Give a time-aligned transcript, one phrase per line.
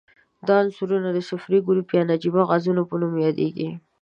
[0.47, 3.69] دا عنصرونه د صفري ګروپ یا نجیبه غازونو په نوم یادیږي.